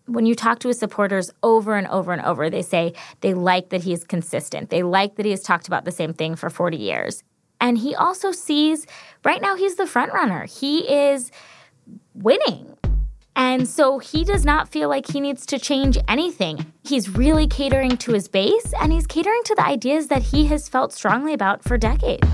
When 0.07 0.27
you 0.27 0.35
talk 0.35 0.59
to 0.59 0.69
his 0.69 0.79
supporters 0.79 1.31
over 1.43 1.77
and 1.77 1.87
over 1.87 2.13
and 2.13 2.21
over, 2.21 2.51
they 2.51 2.61
say 2.61 2.93
they 3.23 3.33
like 3.33 3.71
that 3.71 3.85
he 3.85 3.95
is 3.95 4.05
consistent. 4.05 4.69
They 4.69 4.83
like 4.83 5.17
that 5.17 5.25
he 5.25 5.31
has 5.31 5.43
talked 5.43 5.67
about 5.67 5.87
the 5.87 5.93
same 5.93 6.13
thing 6.13 6.37
for 6.37 6.51
40 6.51 6.77
years. 6.77 7.23
And 7.65 7.79
he 7.79 7.95
also 7.95 8.31
sees 8.31 8.87
right 9.25 9.41
now 9.41 9.57
he's 9.57 9.77
the 9.77 9.87
front 9.87 10.13
runner. 10.13 10.45
He 10.45 10.81
is 10.81 11.33
winning. 12.13 12.77
And 13.35 13.67
so 13.67 13.99
he 13.99 14.23
does 14.23 14.45
not 14.45 14.69
feel 14.69 14.91
like 14.91 15.11
he 15.11 15.19
needs 15.19 15.47
to 15.47 15.59
change 15.59 15.97
anything. 16.07 16.71
He's 16.85 17.09
really 17.09 17.47
catering 17.47 17.97
to 17.97 18.13
his 18.13 18.29
base 18.29 18.75
and 18.79 18.93
he's 18.93 19.07
catering 19.07 19.41
to 19.47 19.55
the 19.55 19.65
ideas 19.65 20.09
that 20.09 20.21
he 20.25 20.45
has 20.49 20.69
felt 20.69 20.93
strongly 20.93 21.33
about 21.33 21.65
for 21.65 21.79
decades. 21.79 22.29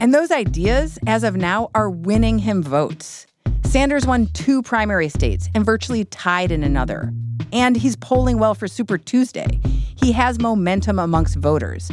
And 0.00 0.14
those 0.14 0.30
ideas, 0.30 0.98
as 1.06 1.22
of 1.22 1.36
now, 1.36 1.68
are 1.74 1.90
winning 1.90 2.38
him 2.38 2.62
votes. 2.62 3.26
Sanders 3.64 4.06
won 4.06 4.28
two 4.28 4.62
primary 4.62 5.10
states 5.10 5.50
and 5.54 5.66
virtually 5.66 6.06
tied 6.06 6.50
in 6.50 6.64
another. 6.64 7.12
And 7.52 7.76
he's 7.76 7.94
polling 7.94 8.38
well 8.38 8.54
for 8.54 8.68
Super 8.68 8.96
Tuesday. 8.96 9.60
He 9.96 10.12
has 10.12 10.40
momentum 10.40 10.98
amongst 10.98 11.36
voters 11.36 11.90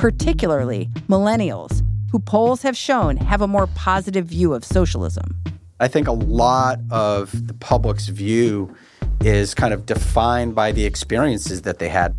particularly 0.00 0.88
millennials, 1.10 1.82
who 2.10 2.18
polls 2.18 2.62
have 2.62 2.74
shown 2.74 3.18
have 3.18 3.42
a 3.42 3.46
more 3.46 3.66
positive 3.66 4.24
view 4.24 4.54
of 4.54 4.64
socialism. 4.64 5.36
I 5.78 5.88
think 5.88 6.08
a 6.08 6.12
lot 6.12 6.78
of 6.90 7.46
the 7.46 7.52
public's 7.52 8.08
view 8.08 8.74
is 9.20 9.52
kind 9.54 9.74
of 9.74 9.84
defined 9.84 10.54
by 10.54 10.72
the 10.72 10.86
experiences 10.86 11.60
that 11.62 11.80
they 11.80 11.90
had. 11.90 12.16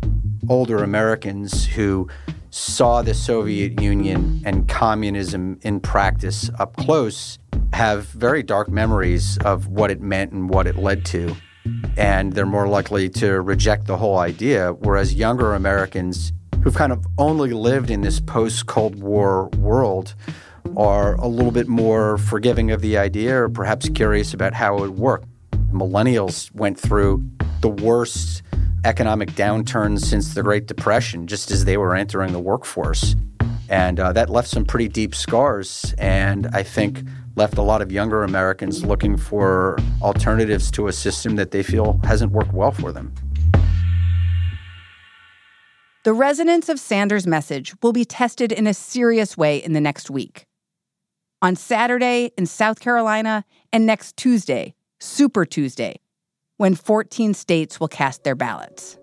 Older 0.48 0.84
Americans 0.84 1.66
who 1.66 2.08
saw 2.50 3.02
the 3.02 3.14
Soviet 3.14 3.80
Union 3.80 4.40
and 4.44 4.68
communism 4.68 5.58
in 5.62 5.80
practice 5.80 6.50
up 6.60 6.76
close 6.76 7.40
have 7.72 8.06
very 8.06 8.44
dark 8.44 8.68
memories 8.68 9.38
of 9.38 9.66
what 9.66 9.90
it 9.90 10.00
meant 10.00 10.30
and 10.30 10.48
what 10.48 10.68
it 10.68 10.76
led 10.76 11.04
to. 11.06 11.34
And 11.96 12.32
they're 12.34 12.46
more 12.46 12.68
likely 12.68 13.08
to 13.08 13.40
reject 13.40 13.88
the 13.88 13.96
whole 13.96 14.18
idea, 14.18 14.72
whereas 14.72 15.14
younger 15.14 15.54
Americans 15.54 16.32
who've 16.62 16.74
kind 16.74 16.92
of 16.92 17.04
only 17.18 17.50
lived 17.50 17.90
in 17.90 18.02
this 18.02 18.20
post 18.20 18.66
Cold 18.66 19.00
War 19.02 19.48
world 19.58 20.14
are 20.76 21.14
a 21.16 21.26
little 21.26 21.50
bit 21.50 21.68
more 21.68 22.18
forgiving 22.18 22.70
of 22.70 22.80
the 22.80 22.96
idea 22.96 23.42
or 23.42 23.48
perhaps 23.48 23.88
curious 23.88 24.32
about 24.32 24.54
how 24.54 24.76
it 24.76 24.80
would 24.80 24.98
work. 24.98 25.24
Millennials 25.72 26.54
went 26.54 26.78
through 26.78 27.24
the 27.60 27.68
worst 27.68 28.42
economic 28.84 29.30
downturn 29.32 29.98
since 29.98 30.34
the 30.34 30.42
Great 30.42 30.66
Depression, 30.66 31.26
just 31.26 31.50
as 31.50 31.64
they 31.64 31.76
were 31.76 31.94
entering 31.94 32.32
the 32.32 32.40
workforce. 32.40 33.16
And 33.68 33.98
uh, 33.98 34.12
that 34.12 34.28
left 34.28 34.48
some 34.48 34.64
pretty 34.64 34.88
deep 34.88 35.14
scars, 35.14 35.94
and 35.98 36.46
I 36.52 36.62
think 36.62 37.02
left 37.36 37.56
a 37.58 37.62
lot 37.62 37.80
of 37.80 37.90
younger 37.90 38.22
Americans 38.22 38.84
looking 38.84 39.16
for 39.16 39.78
alternatives 40.02 40.70
to 40.72 40.88
a 40.88 40.92
system 40.92 41.36
that 41.36 41.50
they 41.50 41.62
feel 41.62 41.98
hasn't 42.04 42.32
worked 42.32 42.52
well 42.52 42.72
for 42.72 42.92
them. 42.92 43.14
The 46.04 46.12
resonance 46.12 46.68
of 46.68 46.80
Sanders' 46.80 47.28
message 47.28 47.74
will 47.80 47.92
be 47.92 48.04
tested 48.04 48.50
in 48.50 48.66
a 48.66 48.74
serious 48.74 49.36
way 49.36 49.58
in 49.58 49.72
the 49.72 49.80
next 49.80 50.10
week. 50.10 50.46
On 51.40 51.54
Saturday 51.54 52.32
in 52.36 52.46
South 52.46 52.80
Carolina, 52.80 53.44
and 53.72 53.86
next 53.86 54.16
Tuesday, 54.16 54.74
Super 54.98 55.44
Tuesday, 55.44 56.00
when 56.56 56.74
14 56.74 57.34
states 57.34 57.78
will 57.78 57.86
cast 57.86 58.24
their 58.24 58.34
ballots. 58.34 58.98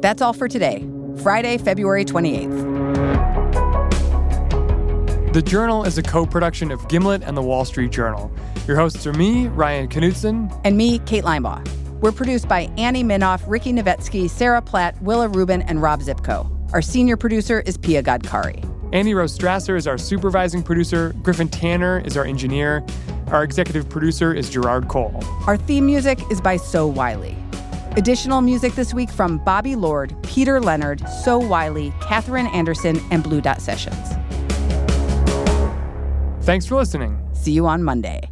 That's 0.00 0.20
all 0.20 0.32
for 0.32 0.48
today, 0.48 0.84
Friday, 1.22 1.58
February 1.58 2.04
28th. 2.04 2.94
The 5.34 5.42
Journal 5.42 5.84
is 5.84 5.98
a 5.98 6.02
co 6.02 6.26
production 6.26 6.72
of 6.72 6.88
Gimlet 6.88 7.22
and 7.22 7.36
the 7.36 7.42
Wall 7.42 7.64
Street 7.64 7.92
Journal. 7.92 8.28
Your 8.66 8.76
hosts 8.76 9.06
are 9.06 9.12
me, 9.12 9.46
Ryan 9.46 9.86
Knutson. 9.86 10.60
And 10.64 10.76
me, 10.76 10.98
Kate 11.00 11.22
Linebaugh. 11.22 11.87
We're 12.00 12.12
produced 12.12 12.46
by 12.46 12.70
Annie 12.78 13.02
Minoff, 13.02 13.42
Ricky 13.48 13.72
Novetsky, 13.72 14.30
Sarah 14.30 14.62
Platt, 14.62 15.00
Willa 15.02 15.28
Rubin, 15.28 15.62
and 15.62 15.82
Rob 15.82 16.00
Szypko. 16.00 16.72
Our 16.72 16.80
senior 16.80 17.16
producer 17.16 17.60
is 17.66 17.76
Pia 17.76 18.04
Gadkari. 18.04 18.64
Annie 18.94 19.14
Rose 19.14 19.36
Strasser 19.36 19.76
is 19.76 19.88
our 19.88 19.98
supervising 19.98 20.62
producer. 20.62 21.12
Griffin 21.22 21.48
Tanner 21.48 22.00
is 22.04 22.16
our 22.16 22.24
engineer. 22.24 22.86
Our 23.28 23.42
executive 23.42 23.88
producer 23.88 24.32
is 24.32 24.48
Gerard 24.48 24.86
Cole. 24.86 25.20
Our 25.48 25.56
theme 25.56 25.86
music 25.86 26.20
is 26.30 26.40
by 26.40 26.56
So 26.56 26.86
Wylie. 26.86 27.36
Additional 27.96 28.42
music 28.42 28.74
this 28.76 28.94
week 28.94 29.10
from 29.10 29.38
Bobby 29.38 29.74
Lord, 29.74 30.14
Peter 30.22 30.60
Leonard, 30.60 31.02
So 31.24 31.36
Wylie, 31.36 31.92
Catherine 32.00 32.46
Anderson, 32.48 33.00
and 33.10 33.24
Blue 33.24 33.40
Dot 33.40 33.60
Sessions. 33.60 33.96
Thanks 36.42 36.64
for 36.64 36.76
listening. 36.76 37.18
See 37.32 37.52
you 37.52 37.66
on 37.66 37.82
Monday. 37.82 38.30